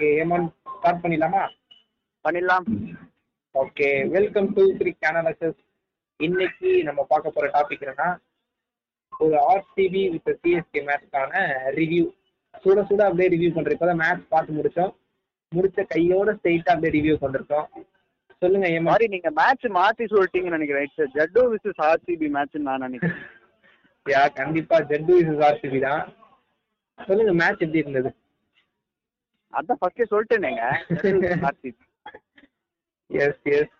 [0.00, 0.44] Okay ஏமான்
[0.76, 1.40] start பண்ணிடலாமா?
[2.24, 2.66] பண்ணிடலாம்.
[3.54, 5.58] Okay welcome to cric analysis
[6.16, 8.16] இன்னைக்கு நம்ம பார்க்க போற டாபிக் என்னன்னா
[9.18, 11.42] ஒரு ஆர்சிபி வித் சிஎஸ்கே மேட்ச்க்கான
[11.78, 12.04] ரிவ்யூ
[12.64, 14.94] சுட சுட அப்படியே ரிவ்யூ பண்றோம் இப்பதான் மேட்ச் பார்த்து முடிச்சோம்.
[15.56, 17.66] முடிச்ச கையோட ஸ்ட்ரெயிட்டா அப்படியே ரிவ்யூ பண்ணிருக்கோம்.
[18.38, 18.82] சொல்லுங்க ஏமா.
[18.82, 21.10] மாதிரி நீங்க மேட்ச் மாத்தி சொல்லிட்டீங்கன்னு நினைக்கிறேன்.
[21.14, 23.20] ஜட்டு விசஸ் ஆர்சிபி மேட்ச் நான் நினைக்கிறேன்.
[24.08, 26.14] யா கண்டிப்பா ஜட்டு விசஸ் ஆர்சிபி தான்.
[27.06, 28.14] சொல்லுங்க மேட்ச் எப்படி இருந்தது?
[29.52, 30.64] அதான் ஃபர்ஸ்டே சொல்லிட்டேனேங்க.
[31.48, 31.86] ஆர்சிபி
[33.10, 33.72] எஸ் எஸ்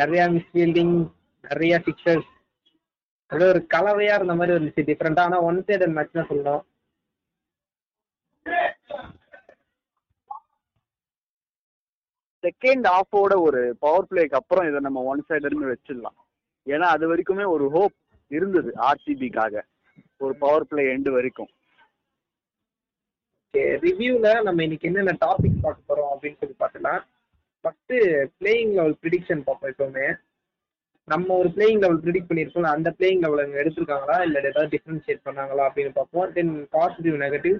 [0.00, 0.94] நிறைய மிஸ்ஃபீல்டிங்
[1.44, 2.30] நிறைய சிக்ஸர்ஸ்
[3.30, 6.64] அப்படியே ஒரு கலவையா இருந்த மாதிரி இருந்துச்சு டிஃப்ரெண்டா ஆனா ஒன் சைடு மேட்ச் தான் சொல்லணும்
[12.44, 16.18] செகண்ட் ஆஃபோட ஒரு பவர் பிளேக்கு அப்புறம் இதை நம்ம ஒன் சைடுன்னு வச்சிடலாம்.
[16.66, 17.96] ஏன்னா அது வரைக்குமே ஒரு ஹோப்
[18.30, 19.54] இருந்தது ஆர்சிபிக்காக
[20.24, 21.50] ஒரு பவர் பிளே எண்டு வரைக்கும்.
[23.54, 27.00] ரிவ்யூல நம்ம இன்னைக்கு என்னென்ன டாபிக் பார்க்க போறோம் அப்படின்னு சொல்லி பார்க்கலாம்
[27.64, 27.94] ஃபர்ஸ்ட்
[28.40, 30.06] பிளேயிங் லெவல் ப்ரிடிக்ஷன் பார்ப்போம் எப்பவுமே.
[31.08, 34.16] நம்ம ஒரு பிளேயிங் லெவல் ப்ரிடிக்ட் பண்ணியிருக்கோம் அந்த பிளேயிங் லெவல் அங்கே எடுத்திருக்காங்களா?
[34.26, 36.28] இல்லை ஏதாவது டிஃபரன்ஷியேட் பண்ணாங்களா அப்படின்னு பார்ப்போம்.
[36.36, 37.56] Then positive negative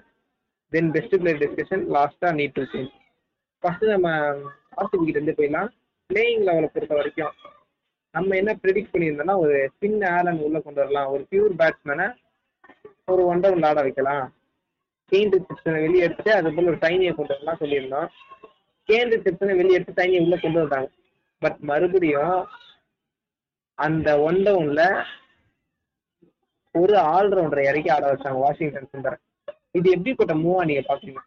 [0.73, 2.95] then best player discussion லாஸ்டா நீட் டு சேஞ்ச்
[3.63, 4.09] ஃபர்ஸ்ட் நம்ம
[4.81, 5.71] ஆர்சிபி கிட்ட இருந்து போயிடலாம்.
[6.11, 7.35] பிளேயிங் லெவலை பொறுத்த வரைக்கும்
[8.15, 11.09] நம்ம என்ன ப்ரிடிக்ட் பண்ணியிருந்தோம்னா ஒரு ஸ்பின் ஆலன் உள்ள கொண்டு வரலாம்.
[11.15, 12.07] ஒரு பியூர் பேட்ஸ்மேனை
[13.13, 14.25] ஒரு ஒன் டவுன் ஆட வைக்கலாம்.
[15.13, 18.09] கேன் ரிசப்ஷனை வெளியே எடுத்து அது போல ஒரு டைனியை கொண்டு வரலாம் சொல்லியிருந்தோம்.
[18.89, 20.89] கேன் ரிசப்ஷனை வெளியே எடுத்து டைனியை உள்ள கொண்டு வந்தாங்க.
[21.43, 22.39] பட் மறுபடியும்
[23.79, 24.83] அந்த ஒன் டவுன்ல
[26.75, 29.19] ஒரு ஆல்ரவுண்டரை இறக்கி ஆட வச்சாங்க வாஷிங்டன் சுந்தர்
[29.79, 31.23] இது எப்படிப்பட்ட மூவா நீங்க பாக்குறீங்க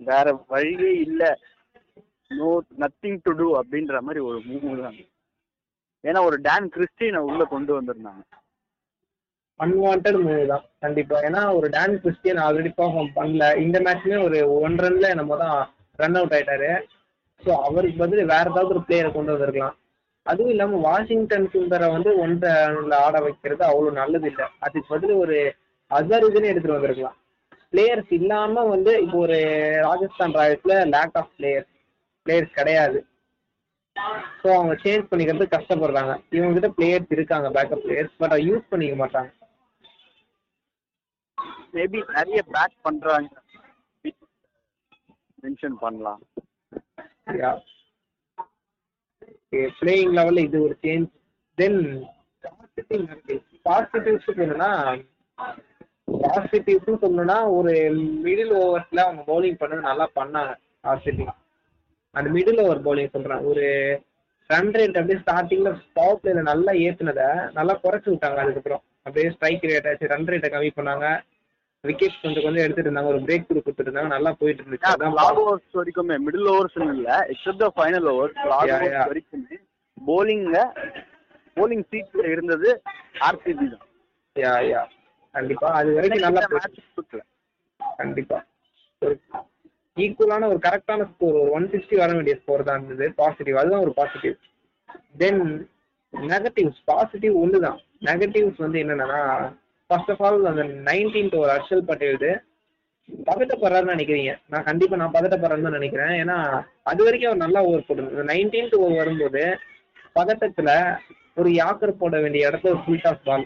[0.00, 1.22] வேற வழியே இல்ல.
[2.30, 2.48] நோ
[2.82, 4.98] நத்திங் டு டூ அப்படின்ற மாதிரி ஒரு மூவ் தான்.
[6.04, 8.22] ஏன்னா ஒரு டான் கிறிஸ்டினை உள்ள கொண்டு வந்திருந்தாங்க.
[9.60, 11.16] அன்வான்ட் மூவி தான் கண்டிப்பா.
[11.28, 13.44] ஏன்னா ஒரு டேன் கிறிஸ்டியன் ஆல்ரெடி பர்ஃபார்ம் பண்ணல.
[13.64, 15.58] இந்த மேட்ச்லயே ஒரு ஒன் ரன்ல நம்ம தான்
[15.98, 16.70] ரன் அவுட் ஆயிட்டாரு.
[17.42, 19.76] ஸோ அவருக்கு பதில் வேற ஏதாவது ஒரு பிளேயரை கொண்டு வந்திருக்கலாம்.
[20.26, 22.36] அதுவும் இல்லாம வாஷிங்டன் சுந்தரை வந்து ஒன்
[22.74, 24.46] ரன்ல ஆட வைக்கிறது அவ்வளவு நல்லது இல்லை.
[24.64, 25.36] அதுக்கு பதில் ஒரு
[25.90, 27.16] அசருதுன்னு எடுத்துட்டு வந்திருக்கலாம்.
[27.72, 29.38] பிளேயர்ஸ் இல்லாம வந்து இப்போ ஒரு
[29.86, 31.70] ராஜஸ்தான் ராயல்ஸ்ல லேக் ஆஃப் பிளேயர்ஸ்
[32.26, 32.98] பிளேயர்ஸ் கிடையாது.
[34.40, 36.14] ஸோ அவங்க சேஞ்ச் பண்ணிக்கிறது கஷ்டப்படுறாங்க.
[36.36, 39.30] இவங்க கிட்ட பிளேயர்ஸ் இருக்காங்க பேக்கப் பிளேயர்ஸ் பட் யூஸ் பண்ணிக்க மாட்டாங்க.
[41.76, 43.28] மேபி நிறைய பேக் பண்றாங்க.
[45.42, 46.20] மென்ஷன் பண்ணலாம்.
[49.78, 51.08] பிளேயிங் லெவல்ல இது ஒரு சேஞ்ச்
[51.58, 51.80] தென்
[53.68, 54.70] பாசிட்டிவ்ஸ் என்னன்னா
[56.24, 57.72] பாசிட்டிவ்ஸ் சொல்லணும்னா ஒரு
[58.24, 60.52] மிடில் ஓவர்ஸ்ல அவங்க பவுலிங் பண்ணது நல்லா பண்ணாங்க
[60.90, 61.24] ஆர்சிபி
[62.14, 63.42] அந்த மிடில் ஓவர் பவுலிங் சொல்றேன்.
[63.50, 63.64] ஒரு
[64.50, 67.22] ரன் ரேட் அப்படியே ஸ்டார்டிங்ல பவர் பிளேல நல்லா ஏத்துனத
[67.58, 68.82] நல்லா குறைச்சு விட்டாங்க அதுக்கப்புறம்.
[69.06, 71.08] அப்படியே ஸ்ட்ரைக் ரேட் ஆச்சு ரன் ரேட்டை கம்மி பண்ணாங்க.
[71.84, 73.10] விக்கெட் கொஞ்சம் கொஞ்சம் எடுத்துட்டு இருந்தாங்க.
[73.14, 74.10] ஒரு பிரேக் கொடுத்துட்டு இருந்தாங்க.
[74.16, 74.88] நல்லா போயிட்டு இருந்துச்சு.
[74.92, 78.72] அதான் லாங் ஓவர்ஸ் வரைக்குமே மிடில் ஓவர்ஸ் இல்ல except the final overs long.
[78.76, 79.58] Overs வரைக்குமே
[79.98, 80.58] போலிங்ல
[81.56, 82.70] போலிங் சீட்ல இருந்தது
[83.28, 83.84] ஆர்சிபி தான்.
[84.36, 84.82] யா யா
[85.34, 85.68] கண்டிப்பா.
[85.78, 87.22] அது வரைக்கும் நல்லா போயிட்டு மேட்ச்
[88.00, 88.38] கண்டிப்பா.
[89.02, 89.14] ஒரு
[89.96, 93.06] ஈக்குவலான ஒரு கரெக்டான ஸ்கோர் ஒரு ஒன் சிக்ஸ்டி வர வேண்டிய ஸ்கோர் தான் இருந்தது.
[93.20, 94.34] பாசிட்டிவ் அதுதான் ஒரு பாசிட்டிவ்
[95.22, 95.40] தென்
[96.12, 97.78] நெகட்டிவ்ஸ் பாசிட்டிவ் ஒன்று தான்
[98.08, 99.20] நெகட்டிவ்ஸ் வந்து என்னன்னா
[99.90, 102.28] ஃபர்ஸ்ட் ஆஃப் ஆல் அந்த நைன்டீன்த் ஒரு ஹர்ஷல் பட்டேல்
[103.28, 104.30] பதட்டப்படுறாருன்னு நினைக்கிறீங்க.
[104.52, 106.14] நான் கண்டிப்பா நான் பதட்டப்படுறேன்னு தான் நினைக்கிறேன்.
[106.22, 106.36] ஏன்னா
[106.90, 109.42] அது வரைக்கும் அவர் நல்லா ஓவர் போட்டு நைன்டீன்த் ஓவர் வரும்போது
[110.18, 110.70] பதட்டத்துல
[111.40, 113.44] ஒரு யாக்கர் போட வேண்டிய இடத்துல ஒரு ஃபுல் டாஸ் பால்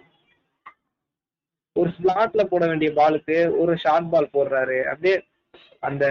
[1.76, 4.78] ஒரு ஸ்லாட்ல போட வேண்டிய பாலுக்கு ஒரு ஷார்ட் பால் போடுறாரு.
[4.92, 5.16] அப்படியே
[5.88, 6.04] அந்த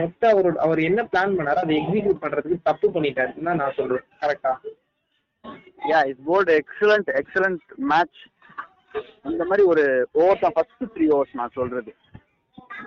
[0.00, 4.04] மொத்த அவர் அவர் என்ன பிளான் பண்ணாரோ அதை எக்ஸிக்யூட் பண்றதுக்கு தப்பு பண்ணிட்டாருன்னு தான் நான் சொல்றேன்.
[4.22, 4.52] கரெக்டா
[5.92, 8.20] yeah is bold excellent excellent match
[9.30, 9.84] இந்த மாதிரி ஒரு
[10.22, 11.90] ஓவர் தான் ஃபர்ஸ்ட் த்ரீ ஓவர்ஸ் நான் சொல்றது.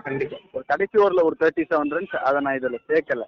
[0.06, 0.38] கண்டிப்பா.
[0.56, 3.25] ஒரு கடைசி ஓவர்ல ஒரு தேர்ட்டி செவன் ரன்ஸ் அதை நான் இதுல சேர்க்கல.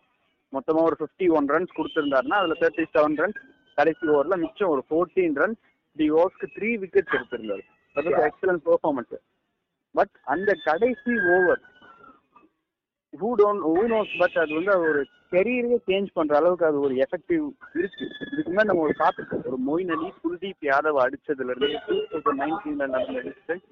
[0.54, 3.40] மொத்தமா ஒரு ஃபிஃப்டி ஒன் ரன்ஸ் கொடுத்துருந்தாருன்னா அதுல தேர்ட்டி செவன் ரன்ஸ்
[3.78, 5.62] கடைசி ஓவர்ல மிச்சம் ஒரு ஃபோர்டீன் ரன்ஸ்
[5.96, 7.64] த்ரீ ஓவர்ஸ்க்கு த்ரீ விக்கெட்ஸ் எடுத்திருந்தாரு.
[7.96, 9.16] அது எக்ஸலன்ட் பெர்ஃபார்மன்ஸ்
[9.96, 11.62] பட் அந்த கடைசி over
[13.16, 15.02] who don't who knows but அது வந்து ஒரு
[15.32, 17.46] கெரியரே சேஞ்ச் பண்ற அளவுக்கு அது ஒரு எஃபெக்டிவ்
[17.76, 18.04] இருக்கு.
[18.26, 22.88] இதுக்கு முன்னாடி நம்ம ஒரு பார்த்துருக்கோம் ஒரு மொயின் அலி குல்தீப் யாதவ் அடிச்சதுல இருந்து டூ தௌசண்ட் நைன்டீன்ல
[22.94, 23.66] நடந்த டிஸ்டன்ஸ்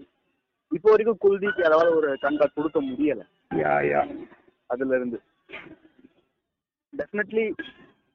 [0.71, 3.23] இப்போ வரைக்கும் குல்தீப் யாதவால ஒரு கம்பேக் கொடுக்க முடியல.
[4.69, 5.17] அதுல இருந்து
[6.93, 7.45] definitely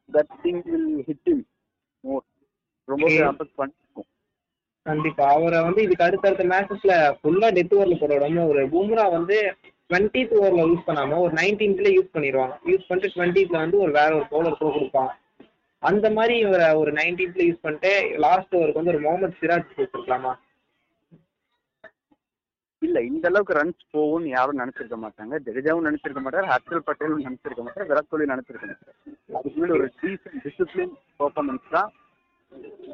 [0.09, 1.45] that thing will hit him
[2.05, 2.27] more
[2.89, 3.17] Okay.
[3.25, 4.07] Affect பண்ணிருக்கும்.
[4.87, 5.25] கண்டிப்பா.
[5.33, 9.37] அவரை வந்து இதுக்கு அடுத்தடுத்த மேட்சஸ்ல ஃபுல்லா டெத் ஓவர்ல போட விடாம ஒரு பும்ரா வந்து
[9.91, 14.27] டுவெண்ட்டித் ஓவர்ல யூஸ் பண்ணாம ஒரு நைன்டீன்த்ல யூஸ் பண்ணிடுவாங்க யூஸ் பண்ணிட்டு டுவெண்ட்டித்ல வந்து ஒரு வேற ஒரு
[14.33, 15.13] பவுலர் த்ரோ கொடுப்பாங்க
[15.83, 17.93] அந்த மாதிரி இவரை ஒரு நைன்டீன்த்ல யூஸ் பண்ணிட்டு
[18.25, 20.33] லாஸ்ட் ஓவருக்கு வந்து ஒரு முகமது சிராஜ் கொடுத்துருக்கலாமா?
[22.83, 25.35] இல்ல இந்த அளவுக்கு ரன்ஸ் போகும்னு யாரும் நினைச்சிருக்க மாட்டாங்க.
[25.47, 28.95] ஜடேஜாவும் நினைச்சிருக்க மாட்டாரு ஹர்ஷல் பட்டேலும் நினைச்சிருக்க மாட்டாரு விராட் கோலி நினைச்சிருக்க மாட்டாரு.
[29.39, 31.91] அதுக்கு முன்னாடி ஒரு டீசன்ட் டிசிப்ளின் பெர்ஃபார்மன்ஸ் தான்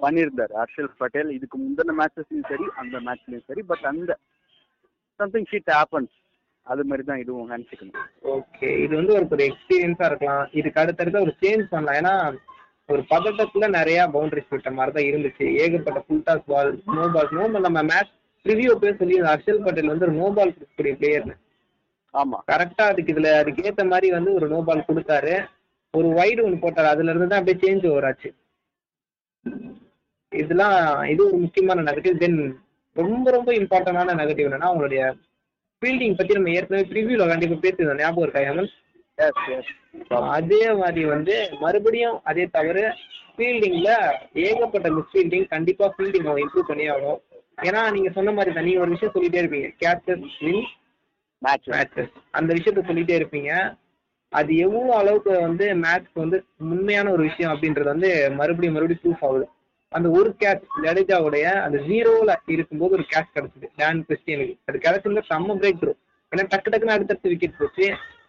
[0.05, 0.53] பண்ணியிருந்தாரு.
[0.61, 4.13] ஹர்ஷல் பட்டேல் இதுக்கு முந்தின மேட்சஸ்லயும் சரி அந்த மேட்ச்லயும் சரி பட் அந்த
[5.21, 6.15] சம்திங் ஷீட் ஹேப்பன்ஸ்
[6.67, 8.05] அது மாதிரி தான் இதுவும் நினைச்சுக்கணும்.
[8.35, 10.45] ஓகே இது வந்து ஒரு ஒரு எக்ஸ்பீரியன்ஸா இருக்கலாம்.
[10.59, 11.99] இதுக்கு அடுத்தடுத்து ஒரு சேஞ்ச் பண்ணலாம்.
[12.01, 12.15] ஏன்னா
[12.89, 15.47] ஒரு பதட்டத்துல நிறைய பவுண்டரிஸ் விட்ட மாதிரி தான் இருந்துச்சு.
[15.63, 18.13] ஏகப்பட்ட full toss ball no ball no நம்ம மேட்ச்
[18.47, 21.37] ரிவ்யூ போய் சொல்லி ஹர்ஷல் பட்டேல் வந்து ஒரு நோ பால் கொடுக்கக்கூடிய பிளேயர்னு
[22.15, 22.39] ஆமா.
[22.51, 25.35] கரெக்டா அதுக்கு இதுல அதுக்கு ஏத்த மாதிரி வந்து ஒரு நோ பால் கொடுத்தாரு.
[25.95, 26.89] ஒரு வைடு ஒன்று போட்டாரு.
[26.95, 28.31] அதுல இருந்து தான் அப்படியே சேஞ்ச் ஓவர் ஆச்சு.
[30.33, 30.77] இதெல்லாம்
[31.13, 32.39] இது ஒரு முக்கியமான நெகட்டிவ் தென்
[32.97, 35.03] ரொம்ப ரொம்ப இம்பார்ட்டன்டான நெகட்டிவ் என்னன்னா அவங்களுடைய
[35.83, 38.03] ஃபீல்டிங் பத்தி நம்ம ஏற்கனவே ப்ரிவியூல கண்டிப்பா பேசியிருந்தோம்.
[38.05, 38.71] ஞாபகம் இருக்கா ஹேமன்
[40.39, 41.35] அதே மாதிரி வந்து
[41.65, 42.79] மறுபடியும் அதே தவிர
[43.35, 43.91] ஃபீல்டிங்ல
[44.47, 47.21] ஏகப்பட்ட மிஸ் ஃபீல்டிங் கண்டிப்பா ஃபீல்டிங் அவங்க இம்ப்ரூவ் பண்ணி ஆகணும்.
[47.69, 49.69] ஏன்னா நீங்க சொன்ன மாதிரி தான் நீங்க ஒரு விஷயம் சொல்லிட்டே இருப்பீங்க.
[49.83, 50.65] கேப்டஸ் வின்
[51.43, 53.51] மேட்ச் மேட்சஸ் அந்த விஷயத்த சொல்லிட்டே இருப்பீங்க.
[54.33, 56.39] அது எவ்வளவு அளவுக்கு வந்து மேட்ச்க்கு வந்து
[56.73, 59.47] உண்மையான ஒரு விஷயம் அப்படின்றது வந்து மறுபடியும் மறுபடியும் ப்ரூஃப் ஆகுது.
[59.97, 63.67] அந்த ஒரு கேட்ச் ஜடேஜாவுடைய அந்த ஜீரோல இருக்கும்போது ஒரு கேட்ச் கிடைச்சது.
[63.77, 65.93] டான் கிறிஸ்டியனுக்கு அது கிடைச்சிருந்தா செம்ம பிரேக் த்ரூ
[66.33, 67.87] ஏன்னா டக்கு டக்குன்னு அடுத்தடுத்து விக்கெட் போச்சு.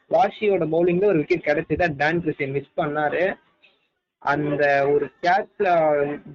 [0.09, 1.95] வாஷியோட பவுலிங்ல ஒரு விக்கெட் கிடைச்சது.
[1.97, 3.23] டான் கிறிஸ்டியன் மிஸ் பண்ணாரு.
[4.17, 4.63] அந்த
[4.93, 5.67] ஒரு கேட்ச்ல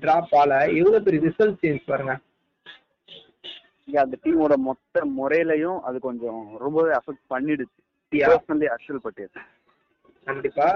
[0.01, 2.15] டிராப் ஆல எவ்வளவு பெரிய ரிசல்ட் சேஞ்ச் பாருங்க.
[3.95, 7.79] அந்த டீமோட மொத்த முறையிலையும் அது கொஞ்சம் ரொம்பவே அஃபெக்ட் பண்ணிடுச்சு.
[8.13, 9.35] பர்சனலி ஹர்ஷல் பட்டேல்.
[10.25, 10.69] கண்டிப்பா.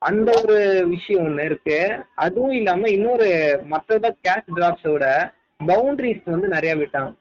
[0.00, 1.78] அந்த ஒரு விஷயம் ஒண்ணு இருக்கு.
[2.14, 3.28] அதுவும் இல்லாம இன்னொரு
[3.70, 5.32] மற்றதா கேஷ் டிராப்ஸோட
[5.66, 7.14] பவுண்டரிஸ் வந்து நிறைய விட்டாங்க.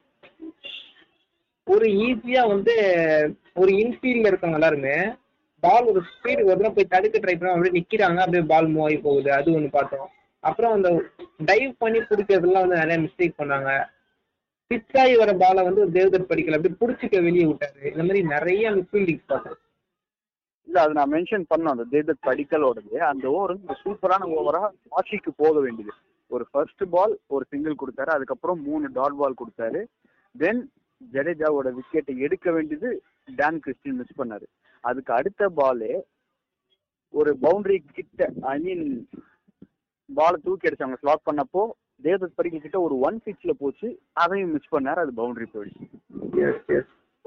[1.64, 2.76] ஒரு ஈஸியா வந்து
[3.54, 4.96] ஒரு இன்ஃபீல்ட்ல இருக்கவங்க எல்லாருமே
[5.60, 9.32] பால் ஒரு ஸ்பீடு ஒரு போய் தடுக்க ட்ரை பண்ண அப்படியே நிக்கிறாங்க அப்படியே பால் மூவ் ஆகி போகுது.
[9.32, 10.10] அது ஒண்ணு பார்த்தோம்.
[10.40, 10.90] அப்புறம் அந்த
[11.46, 13.72] டைவ் பண்ணி பிடிக்கிறதுலாம் வந்து நிறைய மிஸ்டேக் பண்ணாங்க.
[14.70, 17.86] பிச் ஆகி வர பாலை வந்து தேவதர் படிக்கல அப்படியே பிடிச்சிக்க வெளியே விட்டாரு.
[17.86, 19.58] இந்த மாதிரி நிறைய மிஸ்ஃபீல்டிங்ஸ் பார்த்தோம்.
[20.70, 22.96] இல்ல அது நான் மென்ஷன் பண்ணோம் அந்த தேதத் படிக்கலோடது.
[23.12, 24.62] அந்த ஓவர் சூப்பரான ஓவரா
[24.96, 25.94] வாஷிக்கு போக வேண்டியது.
[26.28, 29.82] ஒரு ஃபர்ஸ்ட் பால் ஒரு சிங்கிள் கொடுத்தாரு அதுக்கப்புறம் மூணு டாட் பால் கொடுத்தாரு.
[30.36, 30.62] தென்
[31.14, 32.90] ஜடேஜாவோட விக்கெட்டை எடுக்க வேண்டியது
[33.36, 34.48] டான் கிறிஸ்டின் மிஸ் பண்ணாரு.
[34.84, 35.94] அதுக்கு அடுத்த பாலே
[37.14, 38.86] ஒரு பவுண்டரி கிட்ட ஐ மீன்
[40.10, 41.64] பாலை தூக்கி அடிச்சாங்க ஸ்லாட் பண்ணப்போ
[42.04, 43.88] தேவதத் படிக்கல் கிட்ட ஒரு ஒன் பிச்ல போச்சு
[44.24, 45.88] அதையும் மிஸ் பண்ணாரு அது பவுண்டரி போயிடுச்சு.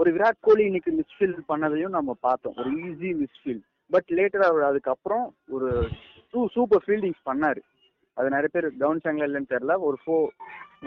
[0.02, 2.54] ஒரு விராட் கோலி இன்னைக்கு மிஸ்ஃபீல் பண்ணதையும் நம்ம பார்த்தோம்.
[2.60, 3.60] ஒரு ஈஸி மிஸ்ஃபீல்
[3.94, 5.68] பட் லேட்டர் அவர் அதுக்கப்புறம் ஒரு
[6.32, 7.60] டூ சூப்பர் ஃபீல்டிங்ஸ் பண்ணாரு.
[8.16, 9.74] அது நிறைய பேர் கவனிச்சாங்களா இல்லைன்னு தெரியல.
[9.88, 10.14] ஒரு ஃபோ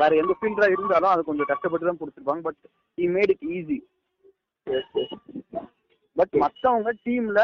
[0.01, 2.44] வேற எந்த ஃபீல்டரா இருந்தாலும் அது கொஞ்சம் கஷ்டப்பட்டு தான் கொடுத்துருப்பாங்க.
[2.47, 2.59] But
[2.97, 3.79] he made it easy
[6.17, 7.41] but மத்தவங்க டீம்ல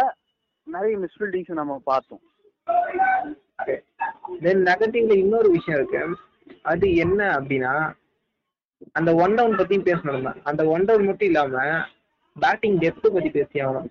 [0.68, 2.24] நிறைய மிஸ்ஃபீல்டிங்ஸ் நம்ம பார்த்தோம்.
[4.46, 6.04] தென் நெகட்டிவ்ல இன்னொரு விஷயம் இருக்கு.
[6.74, 7.74] அது என்ன அப்படின்னா
[9.00, 10.34] அந்த ஒன் டவுன் பத்தியும் பேசணும் நம்ம.
[10.44, 11.64] அந்த ஒன் டவுன் மட்டும் இல்லாம
[12.36, 13.90] பேட்டிங் டெப்த் பத்தி பேசி ஆகணும்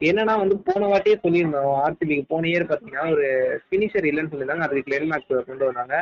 [0.00, 3.26] என்னன்னா வந்து போன வாட்டியே சொல்லியிருந்தோம் ஆர்சிபிக்கு போன இயர் பாத்தீங்கன்னா ஒரு
[3.64, 4.66] ஃபினிஷர் இல்லைன்னு சொல்லியிருந்தாங்க.
[4.66, 5.96] அதுக்கு கிளென் மேக்ஸ்வெல் கொண்டு வந்தாங்க.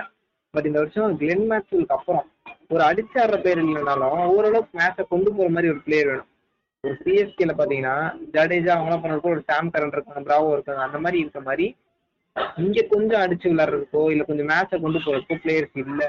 [0.55, 2.27] பட் இந்த வருஷம் கிளென் மேக்ஸ்வெலுக்கு அப்புறம்
[2.69, 6.31] ஒரு அடிச்சாடுற பேர் இல்லைனாலும் ஓரளவுக்கு மேட்சை கொண்டு போற மாதிரி ஒரு பிளேயர் வேணும்.
[6.85, 7.97] ஒரு சிஎஸ்கேல பாத்தீங்கன்னா
[8.35, 11.67] ஜடேஜா அவங்களாம் பண்ணுறப்போ ஒரு சாம் கரண்ட் இருக்காங்க பிராவோ இருக்காங்க அந்த மாதிரி இருக்க மாதிரி
[12.65, 16.09] இங்க கொஞ்சம் அடிச்சு விளாட்றதுக்கோ இல்ல கொஞ்சம் மேட்சை கொண்டு போறதுக்கோ பிளேயர்ஸ் இல்லை.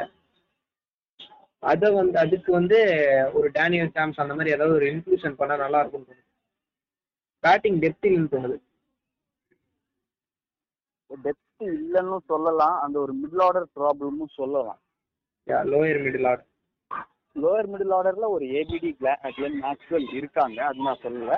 [1.64, 2.78] அத வந்து அதுக்கு வந்து
[3.34, 6.24] ஒரு டேனியல் சாம்ஸ் அந்த மாதிரி ஏதாவது ஒரு இன்க்ளூஷன் பண்ணா நல்லா இருக்கும் தோணுது.
[7.44, 8.58] பேட்டிங் டெப்த் இல்லைன்னு தோணுது.
[11.12, 12.78] டெப்த் இல்லைன்னு சொல்லலாம்.
[12.86, 14.80] அந்த ஒரு மிடில் ஆர்டர் ப்ராப்ளமும் சொல்லலாம்.
[15.72, 16.48] Lower middle order
[17.36, 18.90] lower middle ஆர்டர்ல ஒரு ஏபிடி
[19.36, 20.60] கிளென் மேக்ஸ்வெல் இருக்காங்க.
[20.66, 21.34] அது நான் சொல்லல.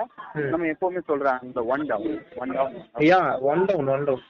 [0.52, 4.24] நம்ம எப்பவுமே சொல்றேன் அந்த ஒன் டவுன் ஒன் டவுன் ஐயா ஒன் டவுன் ஒன் டவுன்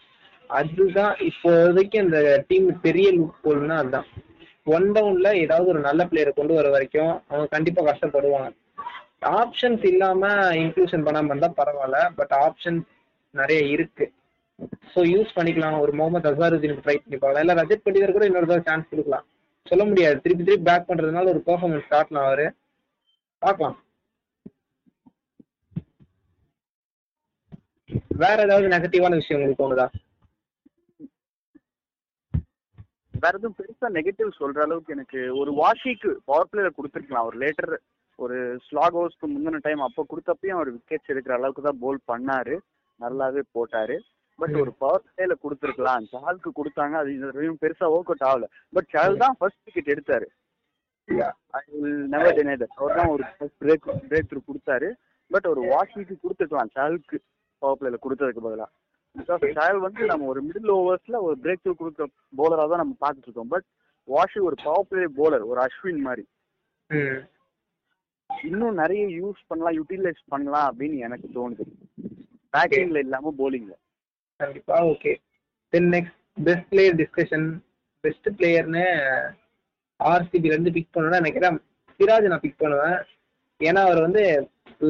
[0.51, 2.19] அதுதான் இப்போதைக்கு அந்த
[2.49, 4.09] டீம் பெரிய லுக் போல்னா அதுதான்.
[4.67, 8.51] ஒன் டவுன்ல ஏதாவது ஒரு நல்ல பிளேயரை கொண்டு வர வரைக்கும் அவங்க கண்டிப்பா கஷ்டப்படுவாங்க.
[9.41, 10.23] ஆப்ஷன்ஸ் இல்லாம
[10.63, 12.87] இன்க்ளூஷன் பண்ணாம இருந்தா பரவாயில்ல பட் ஆப்ஷன்ஸ்
[13.35, 14.07] நிறைய இருக்கு.
[14.95, 15.77] ஸோ யூஸ் பண்ணிக்கலாம்.
[15.85, 17.45] ஒரு முகமது அசாருதீனுக்கு ட்ரை பண்ணி பார்க்கலாம்.
[17.45, 19.27] இல்ல ரஜத் பண்டிதர் கூட இன்னொரு தடவை சான்ஸ் கொடுக்கலாம்.
[19.67, 20.17] சொல்ல முடியாது.
[20.21, 22.47] திருப்பி திருப்பி பேக் பண்றதுனால ஒரு பெர்ஃபார்மன்ஸ் காட்டலாம் அவரு
[23.43, 23.79] பார்க்கலாம்.
[28.23, 29.87] வேற ஏதாவது நெகட்டிவான விஷயம் உங்களுக்கு தோணுதா?
[33.23, 37.27] வேற எதுவும் பெருசா நெகட்டிவ் சொல்ற அளவுக்கு எனக்கு ஒரு வாஷிக்கு பவர் பிளேயர் கொடுத்துருக்கலாம்.
[37.31, 37.75] ஒரு லேட்டர்
[38.19, 38.37] ஒரு
[38.67, 42.57] ஸ்லாக் ஹவுஸ்க்கு முந்தின டைம் அப்போ கொடுத்தப்பையும் அவர் விக்கெட்ஸ் எடுக்கிற அளவுக்கு தான் போல் பண்ணாரு.
[43.01, 43.97] நல்லாவே போட்டாரு.
[44.39, 44.57] பட்.
[44.63, 46.05] ஒரு பவர் பிளேல கொடுத்துருக்கலாம்.
[46.15, 46.95] சால்க்கு கொடுத்தாங்க.
[47.03, 48.49] அது இது வரையும் பெருசா ஒர்க் அவுட் ஆகல.
[48.77, 50.29] பட் சால் தான் ஃபர்ஸ்ட் விக்கெட் எடுத்தாரு.
[51.59, 53.25] I will never deny that அவர் தான் ஒரு
[53.63, 54.91] பிரேக் பிரேக் த்ரூ கொடுத்தாரு.
[55.31, 56.73] பட் ஒரு வாஷிக்கு கொடுத்துருக்கலாம்.
[56.79, 57.19] சால்க்கு
[57.63, 58.69] பவர் பிளேல கொடுத்ததுக்கு பதிலா.
[59.15, 62.07] பிகாஸ் சால் வந்து நம்ம ஒரு மிடில் ஓவர்ஸ்ல ஒரு பிரேக் த்ரூ கொடுக்குற
[62.39, 63.53] போலரா தான் நம்ம பார்த்துட்டு இருக்கோம்.
[63.55, 63.67] பட்
[64.09, 66.25] வாஷி ஒரு பவர் பிளே போலர் ஒரு அஸ்வின் மாதிரி.
[68.31, 71.65] இன்னும் நிறைய யூஸ் பண்ணலாம் யூட்டிலைஸ் பண்ணலாம் அப்படின்னு எனக்கு தோணுது.
[72.55, 73.75] பேட்டிங்ல இல்லாம போலிங்ல
[74.41, 75.13] கண்டிப்பா okay
[75.73, 77.47] then next best player discussion
[78.05, 78.87] best பிளேயர்னு
[80.01, 81.59] ஆர்சிபில இருந்து பிக் பண்ணணும்னா நினைக்கிறேன்
[82.01, 82.99] சிராஜ் நான் பிக் பண்ணுவேன்.
[83.61, 84.23] ஏன்னா அவர் வந்து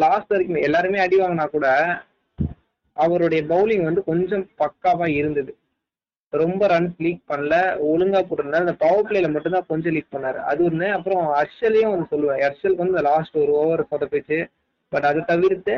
[0.02, 1.66] லாஸ்ட் வரைக்கும் எல்லாருமே அடி வாங்கினா கூட
[2.96, 5.52] அவருடைய பவுலிங் வந்து கொஞ்சம் பக்காவா இருந்தது.
[6.32, 7.54] ரொம்ப ரன்ஸ் லீக் பண்ணல
[7.90, 10.38] ஒழுங்கா போட்டிருந்தாரு அந்த பவர் பிளேல மட்டும்தான் கொஞ்சம் லீக் பண்ணாரு.
[10.50, 14.38] அது ஒன்று அப்புறம் ஹர்ஷலையும் வந்து சொல்லுவேன் ஹர்ஷலுக்கு வந்து லாஸ்ட் ஒரு ஓவர் சொதப்பிச்சு
[14.92, 15.76] பட் அதை தவிர்த்து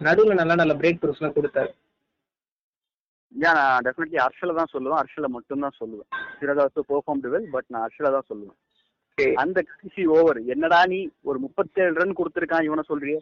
[0.00, 1.70] நடுவில் நல்ல நல்ல பிரேக் த்ரூஸ்லாம் கொடுத்தாரு.
[3.32, 4.98] ஏன் நான் டெஃபினெட்லி ஹர்ஷல தான் சொல்லுவேன்.
[5.02, 6.08] ஹர்ஷல மட்டும் தான் சொல்லுவேன்.
[6.40, 8.58] Siraj also performed well but நான் ஹர்ஷல தான் சொல்லுவேன்.
[9.42, 13.18] அந்த கடைசி ஓவர் என்னடா நீ ஒரு முப்பத்தேழு ரன் கொடுத்துருக்கான் இவனை சொல்றியே?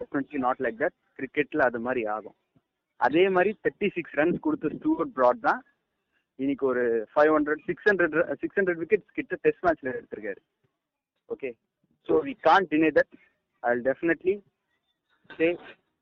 [0.00, 2.36] டெஃபினெட்லி நாட் லைக் தட் கிரிக்கெட்ல அது மாதிரி ஆகும்.
[3.00, 5.60] அதே மாதிரி தேர்ட்டி சிக்ஸ் ரன்ஸ் கொடுத்த ஸ்டூவர்ட் ப்ராட் தான்
[6.38, 10.40] இன்னைக்கு ஒரு five hundred six hundred six hundred wickets கிட்ட டெஸ்ட் மேட்ச்ல எடுத்திருக்காரு.
[11.28, 11.50] Okay
[12.08, 12.34] so we
[12.72, 13.12] continue that
[13.62, 14.34] I will definitely
[15.30, 15.48] say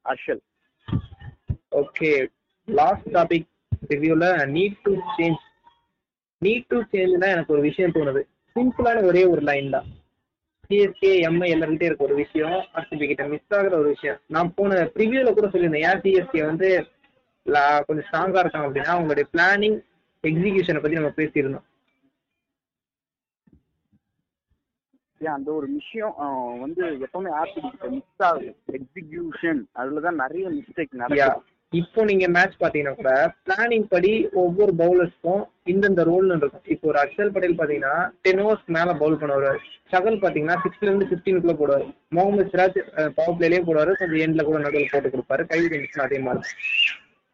[0.04, 0.42] Harshal
[1.82, 2.10] okay
[2.68, 3.48] last topic
[3.92, 4.24] ரிவ்யூல
[4.56, 5.42] need to change
[6.42, 8.22] need to சேஞ்ச்னா எனக்கு ஒரு விஷயம் தோணுது.
[8.56, 9.86] சிம்பிளான ஒரே ஒரு லைன் தான்.
[10.74, 14.18] சிஎஸ்கே எம்ஐ எல்லார்கிட்டே இருக்க ஒரு விஷயம் ஆர்சிபி கிட்ட மிஸ் ஆகுற ஒரு விஷயம்.
[14.34, 15.84] நான் போன ப்ரிவியூல கூட சொல்லியிருந்தேன்.
[15.88, 16.68] ஏன் சிஎஸ்கே வந்து
[17.86, 19.78] கொஞ்சம் ஸ்ட்ராங்கா இருக்காங்க அப்படின்னா அவங்களுடைய பிளானிங்
[20.30, 21.66] எக்ஸிகியூஷனை பத்தி நம்ம பேசியிருந்தோம்.
[25.34, 26.14] அந்த ஒரு விஷயம்
[26.62, 28.50] வந்து எப்பவுமே ஆர்சிபி கிட்ட மிஸ் ஆகுது.
[28.78, 31.36] எக்ஸிகியூஷன் அதுல தான் நிறைய மிஸ்டேக் Yeah.
[31.80, 33.10] இப்போ நீங்க மேட்ச் பாத்தீங்கன்னா கூட
[33.46, 34.10] பிளானிங் படி
[34.42, 36.64] ஒவ்வொரு பவுலர்ஸ்க்கும் இந்தந்த ரோல்னு இருக்கும்.
[36.74, 39.60] இப்போ ஒரு அக்ஷல் பட்டேல் பாத்தீங்கன்னா டென் ஓவர்ஸ் மேல பவுல் பண்ண வருவாரு
[39.92, 41.86] சகல் பாத்தீங்கன்னா சிக்ஸ்ல இருந்து பிப்டீனுக்குள்ள போடுவாரு.
[42.16, 42.78] முகமது சிராஜ்
[43.18, 43.94] பவர் பிளேலயே போடுவாரு.
[44.00, 45.44] கொஞ்சம் எண்ட்ல கூட நடுவில் போட்டு கொடுப்பாரு.
[45.52, 46.52] கை கண்டிஷன் அதே மாதிரி.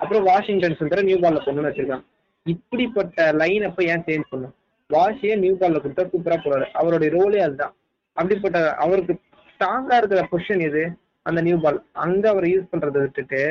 [0.01, 2.07] அப்புறம் வாஷிங்டன் சுந்தர நியூ பால்ல பொண்ணுன்னு வச்சிருக்காங்க.
[2.47, 4.55] இப்படிப்பட்ட லைன் அப்ப ஏன் சேஞ்ச் பண்ணும்
[4.91, 6.69] வாஷியே நியூ பால்ல கொடுத்தா சூப்பரா போடுவாரு.
[6.81, 7.75] அவருடைய ரோலே அதுதான்.
[8.17, 9.13] அப்படிப்பட்ட அவருக்கு
[9.53, 10.83] ஸ்ட்ராங்கா இருக்கிற பொசிஷன் எது?
[11.27, 13.43] அந்த நியூ பால் அங்க அவர் யூஸ் பண்றதை விட்டுட்டு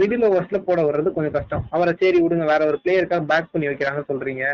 [0.00, 1.64] மிடில் ஓவர்ஸ்ல போட வர்றது கொஞ்சம் கஷ்டம்.
[1.74, 4.44] அவரை சரி விடுங்க வேற ஒரு பிளேயருக்காக பேக் பண்ணி வைக்கிறாங்க சொல்றீங்க.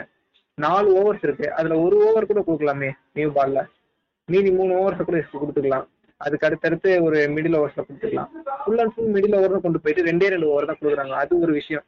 [0.65, 1.47] நாலு ஓவர்ஸ் இருக்கு.
[1.59, 3.61] அதுல ஒரு ஓவர் கூட கொடுக்கலாமே நியூ பால்ல
[4.33, 5.87] மீதி மூணு ஓவர்ஸ் கூட கொடுத்துக்கலாம்.
[6.17, 8.31] அதுக்கு அடுத்தடுத்து ஒரு மிடில் ஓவர்ஸ்ல கொடுத்துக்கலாம்.
[8.63, 11.15] Full and full middle over கொண்டு போயிட்டு ரெண்டே ரெண்டு ஓவர் தான் கொடுக்குறாங்க.
[11.23, 11.85] அது ஒரு விஷயம்.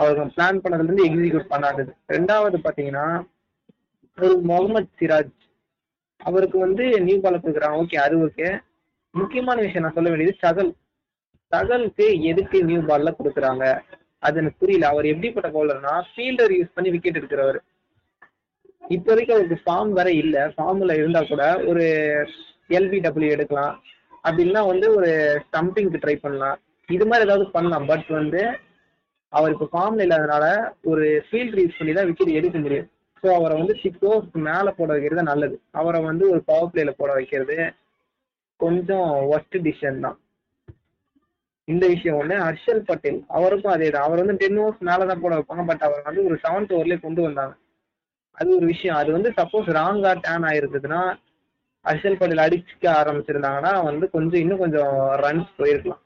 [0.00, 1.90] அவங்க பிளான் பண்ணதுல இருந்து எக்ஸிக்யூட் பண்ணாதது.
[2.16, 3.06] ரெண்டாவது பாத்தீங்கன்னா
[4.18, 5.34] ஒரு முகமது சிராஜ்.
[6.28, 7.80] அவருக்கு வந்து நியூ பால் கொடுக்குறாங்க.
[7.82, 8.48] ஓகே அது ஓகே
[9.10, 10.70] முக்கியமான விஷயம் நான் சொல்ல வேண்டியது சகல்
[11.54, 13.64] சகலுக்கு எதுக்கு நியூ பால்ல கொடுக்குறாங்க?
[14.26, 14.88] அது எனக்கு புரியல.
[14.92, 17.58] அவர் எப்படிப்பட்ட பவுலர்னா ஃபீல்டர் யூஸ் பண்ணி விக்கெட் எடுக்கிறவர்.
[18.96, 20.36] இப்போதைக்கு அவருக்கு ஃபார்ம் வேற இல்ல.
[20.54, 21.84] ஃபார்ம்ல இருந்தா கூட ஒரு
[22.78, 23.74] எல்பிடபிள்யூ எடுக்கலாம்.
[24.24, 25.10] அப்படி இல்லைன்னா வந்து ஒரு
[25.44, 26.58] ஸ்டம்பிங்க்கு ட்ரை பண்ணலாம்.
[26.88, 27.86] இது மாதிரி ஏதாவது பண்ணலாம்.
[27.90, 28.42] பட் வந்து
[29.32, 30.46] அவர் இப்போ ஃபார்ம்ல இல்லாதனால
[30.90, 32.88] ஒரு ஃபீல்டர் யூஸ் பண்ணி தான் விக்கெட் எடுக்க முடியும்.
[33.22, 35.56] ஸோ அவரை வந்து சிக்ஸ் ஓவர்ஸ் மேலே போட வைக்கிறது நல்லது.
[35.80, 37.56] அவரை வந்து ஒரு பவர் பிளேல போட வைக்கிறது
[38.60, 40.18] கொஞ்சம் ஒஸ்ட் டிசிஷன் தான்.
[41.64, 42.34] இந்த விஷயம் ஒண்ணு.
[42.46, 43.24] ஹர்ஷல் பட்டேல்.
[43.28, 44.02] அவருக்கும் அதே தான்.
[44.02, 47.54] அவர் வந்து டென் ஓவர்ஸ் மேலதான் போட வைப்பாங்க பட் அவர் வந்து ஒரு செவன்த் ஓவர்லயே கொண்டு வந்தாங்க.
[48.32, 48.96] அது ஒரு விஷயம்.
[48.96, 51.02] அது வந்து சப்போஸ் ராங்கா டேன் ஆயிருந்ததுன்னா
[51.84, 54.94] ஹர்ஷல் பட்டேல் அடிச்சுக்க ஆரம்பிச்சிருந்தாங்கன்னா வந்து கொஞ்சம் இன்னும் கொஞ்சம்
[55.24, 56.02] ரன்ஸ் போயிருக்கலாம்.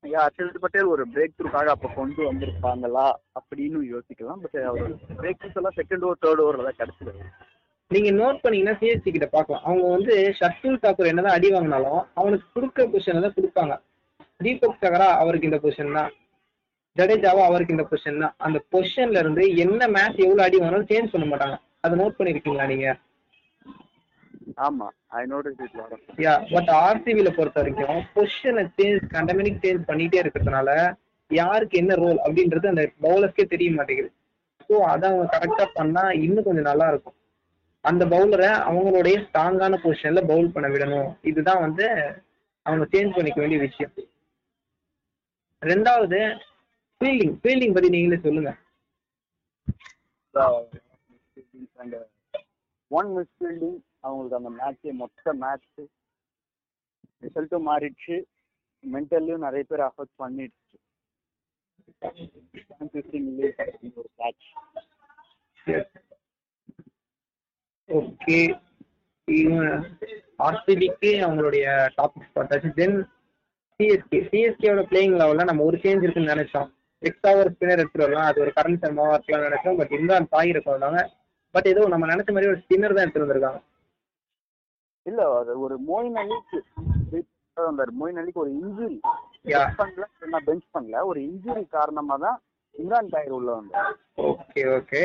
[0.00, 3.06] ஐயா அர்ஷல் பட்டேல் ஒரு பிரேக் த்ரூக்காக அப்ப கொண்டு வந்திருப்பாங்களா?
[3.40, 4.40] அப்படின்னு யோசிக்கலாம்.
[4.42, 7.12] பட் அவர் பிரேக் த்ரூஸ் எல்லாம் செகண்ட் ஓவர் தேர்ட் ஓவர்ல தான் கிடைச்சது
[7.90, 9.62] நீங்க நோட் பண்ணீங்கன்னா சிஎஸ்சி கிட்ட பார்க்கலாம்.
[9.68, 13.74] அவங்க வந்து ஷர்துல் தாக்கூர் என்னதான் அடி வாங்கினாலும் அவனுக்கு கொடுக்குற பொசிஷன்ல தான் கொடுப்பாங்க.
[14.44, 16.10] தீபக் சகரா அவருக்கு இந்த பொசிஷன் தான்.
[16.96, 18.34] ஜடேஜாவா அவருக்கு இந்த பொசிஷன் தான்.
[18.46, 21.56] அந்த பொசிஷன்ல இருந்து என்ன மேட்ச் எவ்வளவு அடி வாங்கினாலும் சேஞ்ச் பண்ண மாட்டாங்க.
[21.84, 22.88] அதை நோட் பண்ணிருக்கீங்களா நீங்க?
[24.66, 24.86] ஆமா
[25.18, 25.74] ஐ நோட்டிஸ்
[26.24, 30.70] யா பட் ஆர்சிபில பொறுத்த வரைக்கும் பொசிஷனை சேஞ்ச் கண்டமேனிக் சேஞ்ச் பண்ணிட்டே இருக்கிறதுனால
[31.30, 34.10] யாருக்கு என்ன ரோல் அப்படின்றது அந்த பவுலர்ஸ்க்கே தெரிய மாட்டேங்குது.
[34.68, 37.16] ஸோ அதை அவங்க கரெக்டா பண்ணா இன்னும் கொஞ்சம் நல்லா இருக்கும்.
[37.88, 41.10] அந்த பவுலரை அவங்களுடைய ஸ்ட்ராங்கான பொசிஷன்ல பவுல் பண்ண விடணும்.
[41.30, 41.86] இதுதான் வந்து
[42.66, 43.92] அவங்க சேஞ்ச் பண்ணிக்க வேண்டிய விஷயம்.
[45.70, 46.18] ரெண்டாவது
[46.98, 48.50] ஃபீல்டிங் ஃபீல்டிங் பத்தி நீங்களே சொல்லுங்க.
[52.98, 55.78] ஒன் மிஸ் ஃபீல்டிங் அவங்களுக்கு அந்த மேட்ச்சே மொத்த மேட்ச்
[57.22, 58.16] ரிசல்ட்டும் மாறிடுச்சு.
[58.92, 60.76] மென்டல்லையும் நிறைய பேர் அஃபெக்ட் பண்ணிடுச்சு.
[63.94, 64.48] ஒரு மேட்ச்
[67.88, 68.38] ஓகே.
[70.46, 71.66] ஆர்சிபிக்கு அவங்களுடைய
[71.98, 72.68] டாபிக்ஸ் பார்த்தாச்சு.
[72.80, 72.98] தென்
[73.80, 76.68] சிஎஸ்கே சிஎஸ்கேவோட பிளேயிங் லெவலில் நம்ம ஒரு சேஞ்ச் இருக்குன்னு நினைச்சோம்.
[77.02, 78.28] எக்ஸ்ட்ரா ஒரு ஸ்பின்னர் எடுத்துட்டு வரலாம்.
[78.30, 79.78] அது ஒரு கரண் சர்மாவா இருக்கலாம் நினைச்சோம்.
[79.80, 81.00] பட் இம்ரான் தாயிர் வந்தாங்க
[81.54, 83.60] பட் ஏதோ நம்ம நினைச்ச மாதிரி ஒரு ஸ்பின்னர் தான் எடுத்துட்டு வந்திருக்காங்க.
[85.06, 86.58] இல்ல அது ஒரு மோயின் அலிக்கு
[87.56, 88.98] வந்தாரு மோயின் அலிக்கு ஒரு இன்ஜுரி.
[89.80, 90.04] பண்ணல
[90.34, 90.96] நான் பெஞ்ச் பண்ணல.
[91.10, 92.38] ஒரு இன்ஜுரி காரணமா தான்
[92.74, 93.94] இம்ரான் தாயர் உள்ள வந்தார்.
[94.30, 95.02] ஓகே ஓகே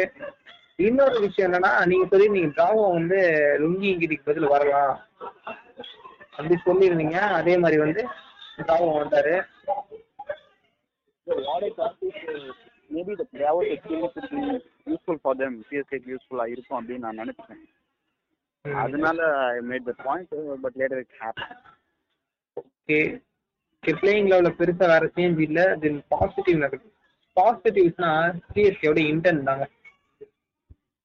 [0.80, 3.18] இன்னொரு விஷயம் என்னன்னா நீங்க நீங்க டிராவோ வந்து
[3.64, 4.94] லுங்கி இங்கிட்டிக்கு பதில் வரலாம்.
[6.38, 8.04] அப்படி சொல்லியிருந்தீங்க அதே மாதிரி வந்து
[8.60, 9.36] டிராவோ வந்தாரு.
[13.74, 14.42] experience would be
[14.86, 17.62] useful for them, CSK யூஸ்ஃபுல்லா இருக்கும் அப்படின்னு நான் நினைச்சேன்
[18.66, 19.20] அதனால
[19.54, 21.54] I made the point but later it happen
[22.58, 23.00] okay
[23.84, 26.92] playing லெவலில் பெருசா வேற சேஞ்ச் இல்ல தென் பாசிட்டிவ் நெகட்டிவ்
[27.38, 28.12] பாசிட்டிவ்ஸ்னா
[28.54, 29.66] சிஎஸ்கேயோட இன்டென்ட் தாங்க.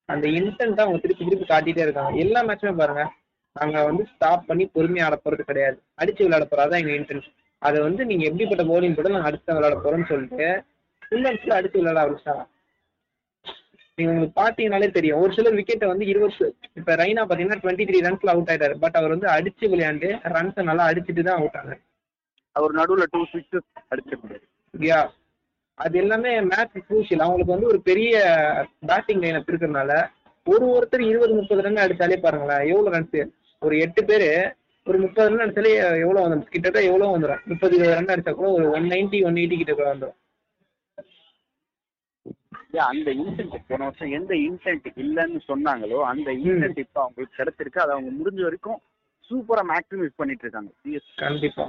[0.08, 2.12] அந்த இன்டென்ட் அவங்க திருப்பி திருப்பி காட்டிட்டே இருக்காங்க.
[2.24, 3.02] எல்லா மேட்சுமே பாருங்க
[3.56, 5.78] நாங்க வந்து ஸ்டாப் பண்ணி பொறுமையா ஆட போறது கிடையாது.
[6.00, 7.28] அடிச்சு விளையாட போறதா எங்க இன்டென்ட்
[7.62, 10.48] அதை வந்து நீங்க எப்படிப்பட்ட போலிங் போட்டு நாங்க அடிச்சு விளையாட போறோம்னு சொல்லிட்டு
[11.06, 12.44] ஃபுல் அடிச்சு விளையாட ஆரம்பிச்சிட்டாங்க.
[13.98, 15.20] நீங்க உங்களுக்கு பாத்தீங்கனாலே தெரியும்.
[15.22, 16.46] ஒரு சிலர் விக்கெட்டை வந்து இருபது
[16.78, 18.74] இப்ப ரெய்னா பாத்தீங்கன்னா டுவெண்ட்டி த்ரீ ரன்ஸ்ல அவுட் ஆயிட்டாரு.
[18.84, 21.80] பட் அவர் வந்து அடிச்சு விளையாண்டு ரன்ஸை நல்லா அடிச்சுட்டு தான் அவுட் ஆனாரு.
[22.56, 24.46] அவர் நடுவுல டூ சிக்ஸஸ் அடிச்சிருந்தாரு
[25.78, 28.12] அது எல்லாமே மேட்ச் குரூஷியல் அவங்களுக்கு வந்து ஒரு பெரிய
[28.86, 29.92] பேட்டிங் லைனப் இருக்கிறதுனால
[30.46, 33.18] ஒரு ஒருத்தர் இருபது முப்பது ரன் அடிச்சாலே பாருங்களேன் எவ்வளவு ரன்ஸ்
[33.62, 34.30] ஒரு எட்டு பேரு
[34.86, 35.72] ஒரு முப்பது ரன் அடிச்சாலே
[36.04, 39.58] எவ்வளவு வந்துடும் கிட்டத்தட்ட எவ்வளவு வந்துடும் முப்பது இருபது ரன் அடிச்சா கூட ஒரு ஒன் நைன்டி ஒன் எயிட்டி
[39.58, 40.16] கிட்ட கூட வந்துடும்
[42.88, 47.82] அந்த இன்டென்ட் போன வருஷம் எந்த இன்டென்ட் இல்லைன்னு சொன்னாங்களோ அந்த இன்டென்ட் இப்போ அவங்களுக்கு கிடைச்சிருக்கு.
[47.84, 48.78] அதை அவங்க முடிஞ்ச வரைக்கும்
[49.30, 50.70] சூப்பரா மேக்ஸிமைஸ் பண்ணிட்டு இருக்காங்க.
[51.16, 51.64] கண்டிப்பா.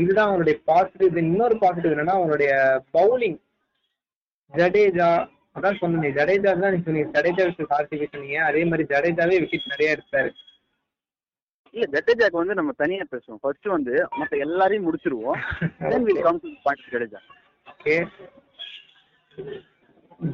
[0.00, 2.52] இதுதான் அவனுடைய பாசிட்டிவ் இன்னொரு பாசிட்டிவ் என்னன்னா அவனுடைய
[2.94, 3.38] பவுலிங்
[4.52, 5.08] ஜடேஜா
[5.54, 9.96] அதான் சொன்னீங்க ஜடேஜா தான் நீங்க சொன்னீங்க ஜடேஜா விட்டு கார்த்திகை சொன்னீங்க அதே மாதிரி ஜடேஜாவே விக்கெட் நிறைய
[9.96, 10.30] எடுத்தாரு.
[11.70, 13.40] இல்ல ஜடேஜாக்கு வந்து நம்ம தனியா பேசுவோம்.
[13.40, 15.38] ஃபர்ஸ்ட் வந்து மத்த எல்லாரையும் முடிச்சிருவோம்.
[15.80, 17.20] Come to the point of Jadeja.
[17.72, 18.08] Okay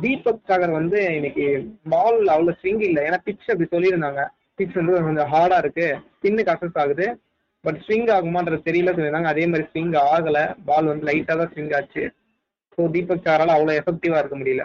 [0.01, 1.45] Deepak Chahar வந்து இன்னைக்கு
[1.89, 3.03] பால் அவ்வளவு ஸ்விங் இல்லை.
[3.09, 4.23] ஏன்னா பிச் அப்படி சொல்லியிருந்தாங்க.
[4.59, 5.99] பிச் வந்து கொஞ்சம் ஹார்டா இருக்கு.
[6.17, 7.21] ஸ்பின்னுக்கு அசஸ் ஆகுது.
[7.67, 10.39] பட் ஸ்விங் ஆகுமான்றது தெரியல சொல்லியிருந்தாங்க அதே மாதிரி ஸ்விங் ஆகல.
[10.69, 12.05] பால் வந்து லைட்டா தான் ஸ்விங் ஆச்சு.
[12.75, 14.65] ஸோ தீபக் சாகரால அவ்வளவு எஃபெக்டிவா இருக்க முடியல.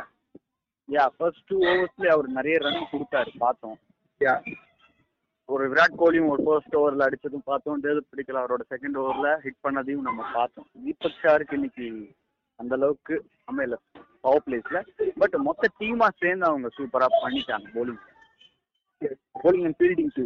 [0.89, 3.77] யா ஃபர்ஸ்ட் டூ ஓவர்ஸ்ல அவர் நிறைய ரன் கொடுத்தாரு பார்த்தோம்.
[4.21, 4.35] யா
[5.49, 7.79] ஒரு விராட் கோலியும் ஒரு ஃபர்ஸ்ட் ஓவர்ல அடிச்சதும் பார்த்தோம்.
[7.85, 10.67] டேவிட் பிடிக்கல அவரோட செகண்ட் ஓவர்ல ஹிட் பண்ணதையும் நம்ம பார்த்தோம்.
[10.85, 11.87] தீபக் ஷாருக்கு இன்னைக்கு
[12.59, 13.15] அந்த அளவுக்கு
[13.51, 13.77] அமையல
[14.25, 14.79] பவர் பிளேஸ்ல
[15.21, 18.01] பட் மொத்த டீமா சேர்ந்து அவங்க சூப்பரா பண்ணிட்டாங்க bowling
[19.43, 20.25] bowling and fielding too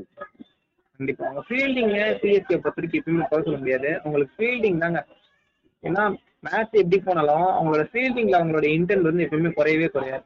[1.00, 1.24] கண்டிப்பா.
[1.28, 3.90] அவங்க ஃபீல்டிங் சிஎஸ்கே பொறுத்த வரைக்கும் எப்பயுமே குறை சொல்ல முடியாது.
[4.04, 5.00] அவங்களுக்கு ஃபீல்டிங் தாங்க.
[5.84, 6.04] ஏன்னா
[6.46, 10.26] மேட்ச் எப்படி போனாலும் அவங்களோட ஃபீல்டிங்ல அவங்களோட இன்டென்ட் வந்து எப்பயுமே குறையவே குறையாது.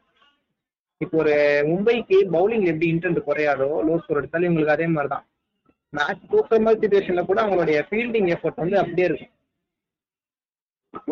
[1.04, 1.36] இப்போ ஒரு
[1.72, 5.26] மும்பைக்கு பவுலிங்ல எப்படி இன்டென்ட் குறையாதோ லோ ஸ்கோர் எடுத்தாலும் இவங்களுக்கு அதே மாதிரி தான்
[5.94, 9.34] மேட்ச் தூக்குற மாதிரி சுச்சுவேஷன்ல கூட அவங்களுடைய ஃபீல்டிங் எஃபர்ட் வந்து அப்படியே இருக்கும்.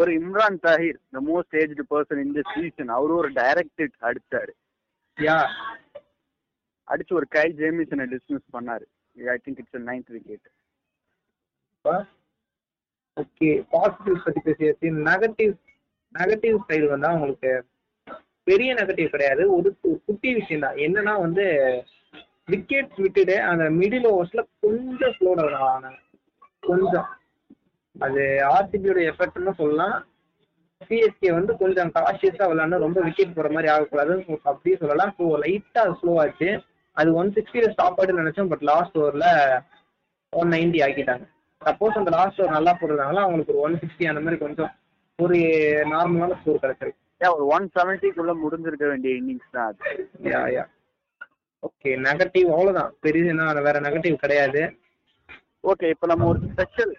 [0.01, 4.53] ஒரு Imran Tahir the most aged person இந்த சீசன் அவரும் ஒரு டைரக்ட் அடிச்சாரு.
[5.17, 5.37] யா
[6.87, 8.85] அடிச்சு ஒரு கைல் ஜேமிசனை டிஸ்மிஸ் பண்ணாரு.
[9.17, 10.47] I think it's ninth wicket
[13.17, 15.53] okay positives பத்தி பேசியாச்சு நெகட்டிவ்
[16.15, 17.51] நெகட்டிவ் சைடு வந்து அவங்களுக்கு
[18.47, 19.43] பெரிய நெகட்டிவ் கிடையாது.
[19.55, 19.69] ஒரு
[20.07, 20.77] குட்டி விஷயம் தான்.
[20.85, 21.45] என்னன்னா வந்து
[22.51, 25.99] விக்கெட் விட்டுட்டு அந்த மிடில் ஓவர்ஸ்ல கொஞ்சம் ஸ்லோ டவுன் ஆனாங்க
[26.69, 27.07] கொஞ்சம்.
[27.95, 28.21] அது
[28.53, 29.97] ஆர்சிபியோட எஃபெக்ட்னு சொல்லலாம்.
[30.89, 34.13] சிஎஸ்கே வந்து கொஞ்சம் காஷியஸா விளையாண்டு ரொம்ப விக்கெட் போற மாதிரி ஆகக்கூடாது
[34.51, 35.13] அப்படியே சொல்லலாம்.
[35.17, 36.49] ஸோ லைட்டா ஸ்லோ ஆச்சு.
[36.99, 39.27] அது ஒன் சிக்ஸ்டியில் ஸ்டாப் ஆயிட்டு நினைச்சோம் பட் லாஸ்ட் ஓவர்ல
[40.33, 41.25] ஒன் நைன்டி ஆக்கிட்டாங்க.
[41.61, 44.71] சப்போஸ் அந்த லாஸ்ட் ஓவர் நல்லா போடுறதுனால அவங்களுக்கு ஒரு ஒன் சிக்ஸ்டி அந்த மாதிரி கொஞ்சம்
[45.19, 45.37] ஒரு
[45.93, 47.01] நார்மலான ஸ்கோர் கிடைச்சிருக்கு.
[47.23, 50.07] ஏன் ஒரு ஒன் செவன்ட்டிக்குள்ள முடிஞ்சிருக்க வேண்டிய இன்னிங்ஸ் தான் அது.
[50.31, 50.65] யா யா
[51.67, 54.61] ஓகே நெகட்டிவ் அவ்வளோதான் பெரிய என்ன வேற நெகட்டிவ் கிடையாது.
[55.71, 56.93] ஓகே இப்போ நம்ம ஒரு ஸ்பெஷல்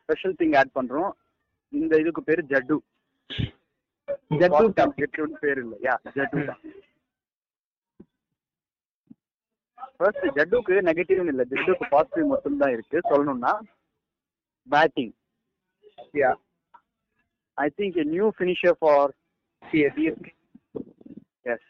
[0.00, 1.10] ஸ்பெஷல் திங் ஆட் பண்றோம்.
[1.72, 2.76] இந்த இதுக்கு பேரு ஜட்டு
[4.40, 6.60] ஜட்டு பேர் இல்ல யா ஜட்டு தான்.
[10.00, 11.42] ஃபர்ஸ்ட் ஜட்டுக்கு நெகட்டிவ் இல்ல.
[11.52, 12.98] ஜட்டுக்கு பாசிட்டிவ் மட்டும் தான் இருக்கு.
[13.10, 13.52] சொல்லணும்னா
[14.68, 15.14] batting
[16.20, 16.30] yeah
[17.58, 19.12] I think new finisher for
[19.62, 20.12] CSK
[21.52, 21.66] yes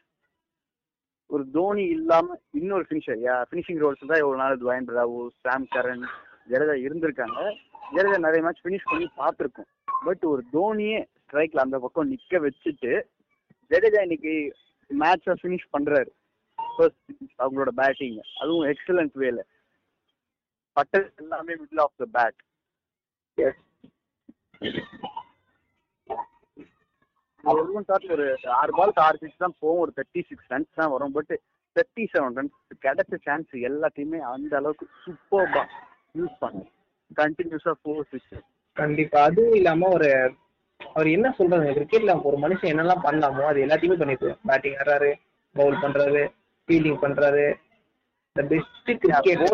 [1.30, 6.04] ஒரு தோனி இல்லாம இன்னொரு ஃபினிஷர் யா ஃபினிஷிங் ரோல்ஸ் தான் இவ்வளவு நாள் துவாயின் ராவு சாம் கரன்
[6.50, 7.38] ஜடேஜா இருந்திருக்காங்க.
[7.94, 9.70] ஜடேஜா நிறைய மேட்ச் ஃபினிஷ் பண்ணி பார்த்துருக்கோம்.
[10.06, 12.92] பட் ஒரு தோனியே ஸ்ட்ரைக்ல அந்த பக்கம் நிக்க வச்சுட்டு
[13.70, 14.34] ஜடேஜா இன்னைக்கு
[14.90, 16.10] மேட்சை ஃபினிஷ் பண்றாரு.
[17.42, 19.40] அவங்களோட பேட்டிங் அதுவும் எக்ஸலன்ட் வேல
[20.76, 22.38] பட்டல் எல்லாமே middle of the bat
[23.38, 23.62] yes
[27.44, 28.24] அவருக்கும் சார் ஒரு
[28.60, 29.82] ஆறு பாலுக்கு ஆறு சிக்ஸ் தான் போகும்.
[29.82, 31.12] ஒரு தேர்ட்டி சிக்ஸ் ரன்ஸ் தான் வரும்.
[31.16, 31.32] பட்
[31.76, 35.62] தேர்ட்டி செவன் ரன்ஸ் கிடைச்ச சான்ஸ் எல்லாத்தையுமே அந்த அளவுக்கு சூப்பர்பா
[36.20, 36.64] யூஸ் பண்ணு.
[37.20, 38.34] கண்டினியூஸா ஃபோர் சிக்ஸ்
[38.76, 39.18] கண்டிப்பா.
[39.28, 40.08] அதுவும் இல்லாம ஒரு
[40.80, 45.10] அவர் என்ன சொல்றாங்க கிரிக்கெட்ல ஒரு மனுஷன் என்னெல்லாம் பண்ணலாமோ அது எல்லாத்தையுமே பண்ணிட்டு பேட்டிங் ஆடுறாரு
[45.56, 46.24] பவுல் பண்றாரு.
[46.68, 47.46] ஃபீல்டிங் பண்றாரு.
[48.36, 49.44] த பெஸ்ட் கிரிக்கெட்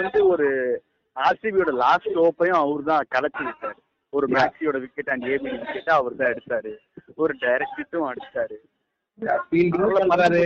[0.00, 0.48] வந்து ஒரு
[1.16, 3.78] ஆர்சிபியோட லாஸ்ட் ஓப்பையும் அவர் தான் கலைச்சு விட்டாரு.
[4.12, 6.72] ஒரு மேக்ஸியோட விக்கெட் அண்ட் ஏபி விக்கெட்டா அவர் தான் எடுத்தாரு.
[7.22, 8.58] ஒரு டைரக்ட் ஹிட்டும் அடிச்சாரு.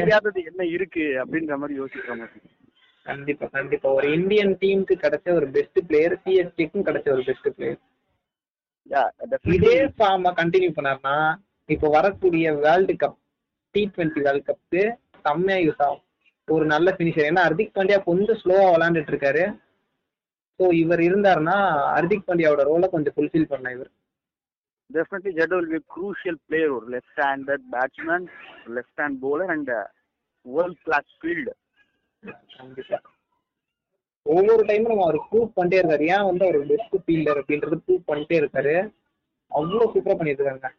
[0.01, 2.41] முடியாதது என்ன இருக்கு அப்படின்ற மாதிரி யோசிக்கிற மாதிரி.
[3.07, 3.89] கண்டிப்பா கண்டிப்பா.
[3.99, 7.81] ஒரு இந்தியன் டீமுக்கு கிடைச்ச ஒரு பெஸ்ட் பிளேயர் சிஎஸ்டிக்கும் கிடைச்ச ஒரு பெஸ்ட் பிளேயர்
[8.91, 9.03] யா
[9.57, 11.17] இதே ஃபார்ம கண்டினியூ பண்ணாருன்னா
[11.69, 13.17] இப்போ வரக்கூடிய world cup
[13.75, 14.83] T twenty world கப்க்கு
[15.25, 16.03] செம்மையா யூஸ் ஆகும்.
[16.49, 19.45] ஒரு நல்ல ஃபினிஷர் ஏன்னா ஹர்திக் பாண்டியா கொஞ்சம் ஸ்லோவா விளையாண்டுட்டு இருக்காரு.
[20.61, 21.57] ஸோ இவர் இருந்தாருன்னா
[21.97, 23.91] ஹர்திக் பாண்டியாவோட ரோலை கொஞ்சம் ஃபுல்ஃபில் பண்ண இவர்.
[24.91, 28.27] டெஃபினெட்லி ஜெட் வில் பி க்ரூஷியல் பிளேயர் ஒரு left handed batsman
[28.77, 29.73] left hand bowler and
[30.47, 31.55] world class field
[34.27, 36.05] ஒவ்வொரு டைமும் நம்ம அவர் ப்ரூவ் பண்ணிட்டே இருக்காரு.
[36.15, 38.75] ஏன் வந்து அவர் பெஸ்ட் ஃபீல்டர் அப்படின்றது ப்ரூவ் பண்ணிட்டே இருக்காரு.
[39.53, 40.71] அவ்வளோ சூப்பரா பண்ணிட்டு இருக்காங்க.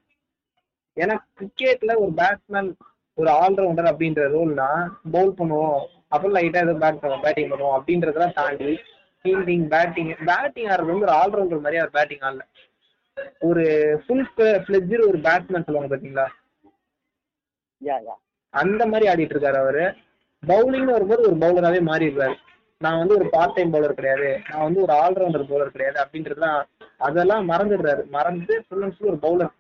[0.97, 2.69] ஏன்னா கிரிக்கெட்ல ஒரு பேட்ஸ்மேன்
[3.17, 4.69] ஒரு ஆல்ரவுண்டர் அப்படின்ற ரோல்னா
[5.15, 5.83] பவுல் பண்ணுவோம்.
[6.13, 7.75] அப்புறம் லைட்டா ஏதோ பேட் பேட்டிங் பண்ணுவோம்.
[7.77, 8.71] அப்படின்றதெல்லாம் தாண்டி
[9.21, 12.43] ஃபீல்டிங் பேட்டிங் பேட்டிங் ஆடுறது வந்து ஒரு ஆல்ரவுண்டர் மாதிரி அவர் பேட்டிங் ஆடல.
[13.49, 13.63] ஒரு
[14.03, 14.27] ஃபுல்
[14.65, 16.27] ஃபிளெஜர் ஒரு பேட்ஸ்மேன் சொல்லுவாங்க
[17.81, 17.95] யா
[18.53, 19.83] அந்த மாதிரி ஆடிட்டு இருக்காரு அவரு.
[20.43, 22.35] பவுலிங்னு வரும்போது ஒரு பவுலராகவே மாறிடுறாரு
[22.81, 24.29] நான் வந்து ஒரு பார்ட் டைம் பவுலர் கிடையாது.
[24.49, 26.59] நான் வந்து ஒரு ஆல்ரவுண்டர் பவுலர் கிடையாது அப்படின்றதுலாம்
[27.07, 28.03] அதெல்லாம் மறந்துடுறாரு.
[28.15, 29.53] மறந்து ஃபுல் அண்ட் ஃபுல் ஒரு பவுலர்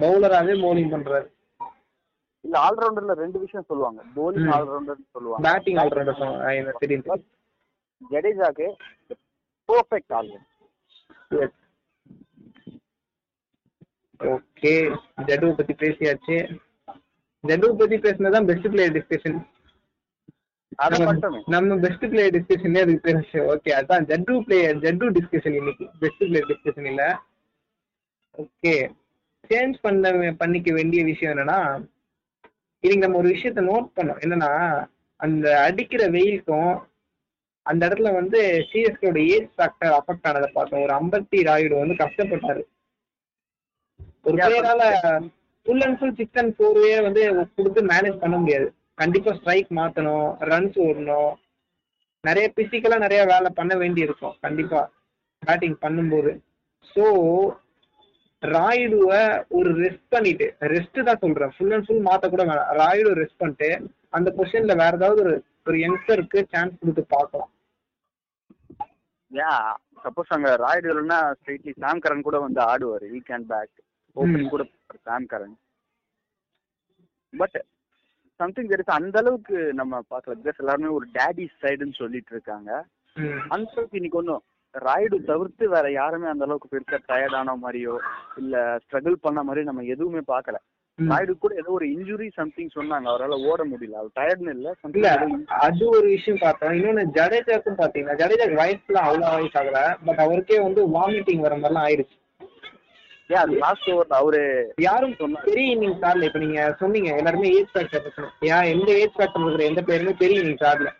[0.00, 1.28] பவுலராகவே பவுலிங் பண்றாரு.
[2.44, 4.00] இல்ல ஆல்ரவுண்டர்ல ரெண்டு விஷயம் சொல்லுவாங்க.
[4.16, 4.52] bowling ம்.
[4.52, 5.44] ஆல்ரவுண்டர் சொல்லுவாங்க.
[5.48, 6.20] பேட்டிங் ஆல்ரவுண்டர்
[6.78, 7.04] தெரியும்
[8.02, 8.66] ஜடேஜாக்கு
[9.68, 10.46] பெர்ஃபெக்ட் ஆல்ரவுண்டர்
[14.20, 14.72] ஓகே
[15.28, 16.36] ஜட்டு பத்தி பேசியாச்சு.
[17.44, 19.38] ஜட்டு பத்தி பேசினதான் பெஸ்ட் பிளேயர் டிஸ்கஷன்
[21.46, 23.20] நம்ம பெஸ்ட் பிளேயர் டிஸ்கஷனே அதுக்கு பேர்
[23.52, 25.86] ஓகே அதான் ஜட்டு பிளேயர் ஜட்டு டிஸ்கஷன் இன்னைக்கு.
[26.00, 27.04] பெஸ்ட் பிளேயர் டிஸ்கஷன் இல்ல.
[28.38, 28.74] ஓகே
[29.50, 31.58] சேஞ்ச் பண்ண பண்ணிக்க வேண்டிய விஷயம் என்னன்னா
[32.84, 34.50] இன்னைக்கு நம்ம ஒரு விஷயத்த நோட் பண்ணோம் என்னன்னா
[35.20, 36.72] அந்த அடிக்கிற வெயிலுக்கும்
[37.66, 38.38] அந்த இடத்துல வந்து
[38.68, 40.84] சிஎஸ்கேட ஏஜ் ஃபேக்டர் அஃபெக்ட் ஆனதை பார்த்தோம்.
[40.86, 42.62] ஒரு அம்பத்தி ராயுடு வந்து கஷ்டப்பட்டாரு.
[44.22, 44.84] ஒரு பிளேயரால
[45.66, 47.22] full and full six and four way வந்து
[47.56, 48.68] கொடுத்து மேனேஜ் பண்ண முடியாது.
[49.02, 51.32] கண்டிப்பா ஸ்ட்ரைக் மாத்தணும் ரன்ஸ் ஓடணும்.
[52.24, 54.80] நிறைய பிசிக்கலா நிறைய வேலை பண்ண வேண்டி இருக்கும் கண்டிப்பா.
[55.42, 56.32] பேட்டிங் பண்ணும்போது.
[56.94, 57.04] ஸோ
[58.42, 61.52] ராயுடுவை ஒரு ரெஸ்ட் பண்ணிட்டு ரெஸ்ட் தான் சொல்றேன்.
[61.56, 62.70] ஃபுல் அண்ட் ஃபுல் மாத்த கூட வேணாம்.
[62.80, 63.70] ராயுடு ரெஸ்ட் பண்ணிட்டு
[64.08, 65.34] அந்த பொசிஷன்ல வேற ஏதாவது ஒரு
[65.66, 67.50] ஒரு யங்ஸ்டருக்கு சான்ஸ் கொடுத்து பார்க்கலாம்.
[69.30, 69.50] யா
[70.04, 73.04] சப்போஸ் அங்க ராய்டு இல்லைன்னா ஸ்ட்ரெயிட்லி சாம் கரன் கூட வந்து ஆடுவார்.
[73.14, 73.74] வீக் அண்ட் பேக்
[74.16, 74.64] ஓப்பனிங் கூட
[75.02, 75.56] சாம் கரன்
[77.32, 77.58] பட்
[78.40, 80.34] சம்திங் தெரியுது அந்த அளவுக்கு நம்ம பார்க்கல.
[80.40, 82.70] பிகாஸ் எல்லாருமே ஒரு டேடி சைடுன்னு சொல்லிட்டு இருக்காங்க.
[83.16, 83.40] ம்.
[83.48, 84.42] அந்த அளவுக்கு இன்னைக்கு ஒன்றும்
[84.74, 87.94] ராய்டு தவிர்த்து வேற யாருமே அந்த அளவுக்கு பெருசா டயர்ட் ஆன மாதிரியோ
[88.36, 88.54] இல்ல
[88.84, 90.58] ஸ்ட்ரகிள் பண்ண மாதிரி நம்ம எதுவுமே பார்க்கல.
[90.98, 91.08] ம்.
[91.10, 93.98] ராய்டு கூட ஏதோ ஒரு இன்ஜுரி சம்திங் சொன்னாங்க அவரால் ஓட முடியல.
[94.00, 95.12] அவர் டயர்ட்னு இல்ல இல்ல
[95.60, 100.82] அது ஒரு விஷயம் பார்த்தோம் இன்னொன்னு ஜடேஜாக்கும் பாத்தீங்கன்னா ஜடேஜாக்கு வயசுல அவ்வளவு வயசு ஆகல பட் அவருக்கே வந்து
[100.96, 102.16] வாமிட்டிங் வர மாதிரிலாம் ஆயிடுச்சு
[103.58, 104.40] லாஸ்ட் ஓவர்ல அவரு
[104.84, 105.12] யாரும்
[105.44, 106.28] பெரிய இன்னிங்ஸ் ஆடல.
[106.28, 108.06] இப்ப நீங்க சொன்னீங்க எல்லாருமே ஏஜ் ஃபேக்டர்
[108.48, 110.90] ஏன் எந்த ஏஜ் ஃபேக்டர் இருக்கிற எந்த பேருமே பெரிய இன்னிங்ஸ் ஆடல.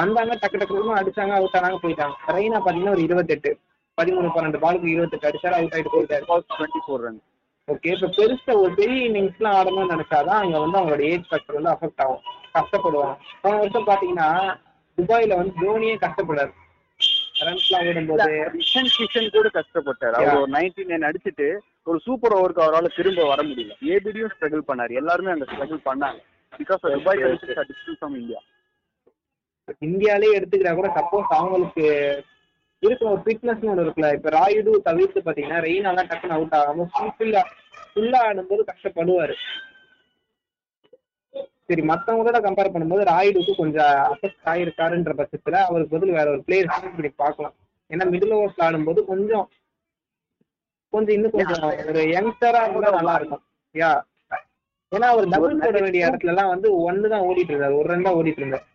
[0.00, 2.14] வந்தாங்க டக்கு டக்கு அடிச்சாங்க அவுட் ஆனாங்க போயிட்டாங்க.
[2.36, 3.52] ரெய்னா பாத்தீங்கன்னா ஒரு இருபத்தெட்டு
[3.98, 6.24] பதிமூணு பன்னெண்டு பாலுக்கு இருபத்தெட்டு அடிச்சாரு அவுட் ஆயிட்டு போயிட்டாரு.
[6.52, 7.20] டுவெண்ட்டி ஃபோர் ரன்
[7.68, 12.02] ஓகே இப்ப பெருசா ஒரு பெரிய இன்னிங்ஸ்லாம் ஆடணும்னு நினைச்சாதான் அங்க வந்து அவங்களோட ஏஜ் ஃபேக்டர் வந்து அஃபெக்ட்
[12.04, 12.22] ஆகும்.
[12.56, 13.14] கஷ்டப்படுவாங்க.
[13.42, 14.28] போன வருஷம் பாத்தீங்கன்னா
[14.98, 16.52] துபாயில வந்து தோனியே கஷ்டப்படாரு
[17.46, 18.28] ரன்ஸ்லாம் ஓடும்போது.
[18.52, 20.14] கிஷன் கிஷன் கூட கஷ்டப்பட்டாரு.
[20.20, 21.48] அவர் ஒரு நைன்டி நைன் அடிச்சுட்டு
[21.90, 23.74] ஒரு சூப்பர் ஓவருக்கு அவரால் திரும்ப வர முடியல.
[23.94, 24.92] ஏபிடியும் ஸ்ட்ரகிள் பண்ணாரு.
[25.00, 26.20] எல்லாருமே அங்க ஸ்ட்ரகிள் பண்ணாங்க.
[26.60, 28.40] பிகாஸ் துபாய் ஃப்ரம் இந்தியா
[29.88, 31.84] இந்தியாலே எடுத்துக்கிட்டா கூட சப்போஸ் அவங்களுக்கு
[32.82, 34.08] இருக்கிற ஒரு ஃபிட்னஸ்னு ஒன்று இருக்குல்ல.
[34.16, 37.42] இப்போ ராயுடு தவிர்த்து பார்த்தீங்கன்னா ரெயினாலாம் டக்குன்னு அவுட் ஆகாம ஃபுல்லா
[37.90, 39.36] ஃபுல்லா ஆடும்போது கஷ்டப்படுவாரு.
[41.68, 47.10] சரி மற்றவங்களோட கம்பேர் பண்ணும்போது ராயுடுக்கு கொஞ்சம் அஃபெக்ட் ஆயிருக்காருன்ற பட்சத்துல அவருக்கு பதில் வேற ஒரு பிளேயர் பண்ணி
[47.22, 47.54] பார்க்கலாம்.
[47.90, 49.46] ஏன்னா மிடில் ஓவர்ஸ்ல ஆடும்போது கொஞ்சம்
[50.92, 53.42] கொஞ்சம் இன்னும் கொஞ்சம் ஒரு யங்ஸ்டரா கூட நல்லா இருக்கும்.
[53.74, 53.90] யா
[54.92, 57.78] ஏன்னா அவர் டபுள் போட வேண்டிய இடத்துல எல்லாம் வந்து ஒன்னு தான் ஓடிட்டு இருந்தார்.
[57.80, 58.66] ஒரு ரன் தான் ஓடிட்டு இருந்தார்.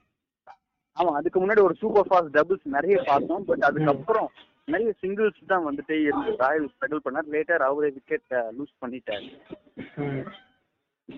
[0.99, 4.29] ஆமா அதுக்கு முன்னாடி ஒரு சூப்பர் ஃபாஸ்ட் டபுள்ஸ் நிறைய பார்த்தோம் பட் அதுக்கப்புறம்
[4.65, 7.27] நிறைய சிங்கிள்ஸ் தான் வந்துட்டே இருந்து ராயல் ஸ்ட்ரகிள் பண்ணார்.
[7.35, 9.29] லேட்டர் அவரே விக்கெட் லூஸ் பண்ணிட்டாரு.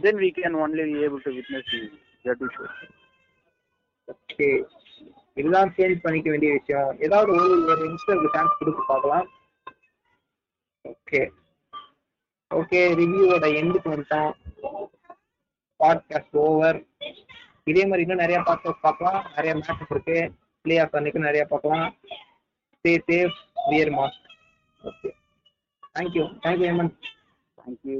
[0.04, 0.22] Then
[0.66, 1.82] only be able to witness the
[2.26, 2.64] Jaddu show
[4.08, 4.48] okay
[5.40, 6.92] இதுதான் சேஞ்ச் பண்ணிக்க வேண்டிய விஷயம்.
[7.06, 9.28] ஏதாவது ஒரு ஒரு யங்ஸ்டருக்கு சான்ஸ் கொடுத்து பார்க்கலாம்.
[10.86, 11.22] ஓகே
[12.52, 14.34] ஓகே ரிவ்யூவோட எண்டுக்கு வந்துட்டோம்.
[15.80, 16.80] பாட்காஸ்ட் ஓவர்
[17.72, 19.20] இதே மாதிரி இன்னும் நிறைய பார்க்க பார்க்கலாம்.
[19.36, 20.18] நிறைய மேட்சஸ் இருக்கு.
[20.66, 21.86] பிளே ஆஃப் அன்னைக்கு நிறைய பார்க்கலாம்.
[22.78, 23.38] Stay safe
[23.72, 24.26] wear mask
[24.90, 25.10] okay
[25.96, 26.98] thank you thank you Hemant
[27.58, 27.98] thank you